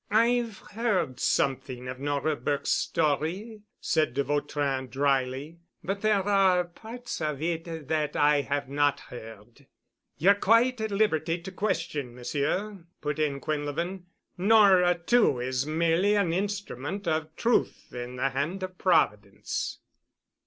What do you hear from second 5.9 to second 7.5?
there are parts of